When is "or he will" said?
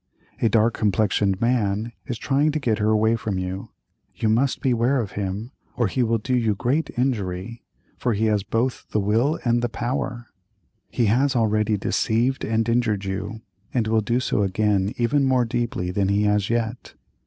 5.77-6.17